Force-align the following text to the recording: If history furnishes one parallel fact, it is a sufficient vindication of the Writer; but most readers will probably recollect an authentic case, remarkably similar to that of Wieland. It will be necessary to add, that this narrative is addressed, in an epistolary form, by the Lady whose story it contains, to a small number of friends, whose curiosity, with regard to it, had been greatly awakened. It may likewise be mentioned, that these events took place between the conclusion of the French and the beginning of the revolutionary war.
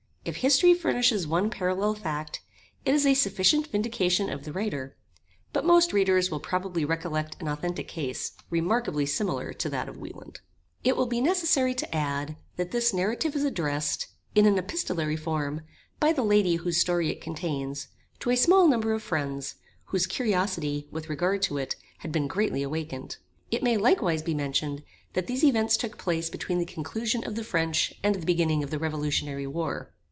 If 0.23 0.35
history 0.35 0.75
furnishes 0.75 1.25
one 1.25 1.49
parallel 1.49 1.95
fact, 1.95 2.41
it 2.85 2.93
is 2.93 3.07
a 3.07 3.15
sufficient 3.15 3.65
vindication 3.65 4.29
of 4.29 4.43
the 4.43 4.51
Writer; 4.53 4.95
but 5.51 5.65
most 5.65 5.93
readers 5.93 6.29
will 6.29 6.39
probably 6.39 6.85
recollect 6.85 7.35
an 7.41 7.47
authentic 7.47 7.87
case, 7.87 8.33
remarkably 8.51 9.07
similar 9.07 9.51
to 9.53 9.67
that 9.71 9.89
of 9.89 9.97
Wieland. 9.97 10.39
It 10.83 10.95
will 10.95 11.07
be 11.07 11.21
necessary 11.21 11.73
to 11.73 11.95
add, 11.95 12.35
that 12.57 12.69
this 12.69 12.93
narrative 12.93 13.35
is 13.35 13.43
addressed, 13.43 14.09
in 14.35 14.45
an 14.45 14.59
epistolary 14.59 15.17
form, 15.17 15.61
by 15.99 16.13
the 16.13 16.21
Lady 16.23 16.57
whose 16.57 16.77
story 16.77 17.09
it 17.09 17.19
contains, 17.19 17.87
to 18.19 18.29
a 18.29 18.35
small 18.37 18.67
number 18.67 18.93
of 18.93 19.01
friends, 19.01 19.55
whose 19.85 20.05
curiosity, 20.05 20.87
with 20.91 21.09
regard 21.09 21.41
to 21.41 21.57
it, 21.57 21.75
had 22.01 22.11
been 22.11 22.27
greatly 22.27 22.61
awakened. 22.61 23.17
It 23.49 23.63
may 23.63 23.75
likewise 23.75 24.21
be 24.21 24.35
mentioned, 24.35 24.83
that 25.13 25.25
these 25.25 25.43
events 25.43 25.77
took 25.77 25.97
place 25.97 26.29
between 26.29 26.59
the 26.59 26.65
conclusion 26.65 27.23
of 27.23 27.33
the 27.33 27.43
French 27.43 27.95
and 28.03 28.13
the 28.13 28.23
beginning 28.27 28.61
of 28.63 28.69
the 28.69 28.77
revolutionary 28.77 29.47
war. 29.47 29.91